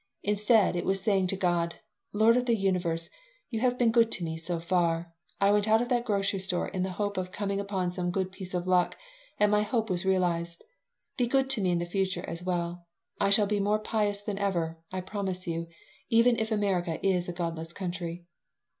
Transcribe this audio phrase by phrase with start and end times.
[0.23, 1.75] Instead, it was saying to God:
[2.11, 3.11] "Lord of the Universe,
[3.51, 5.13] you have been good to me so far.
[5.39, 8.31] I went out of that grocery store in the hope of coming upon some good
[8.31, 8.97] piece of luck
[9.39, 10.63] and my hope was realized.
[11.17, 12.87] Be good to me in the future as well.
[13.19, 15.67] I shall be more pious than ever, I promise you,
[16.09, 18.25] even if America is a godless country."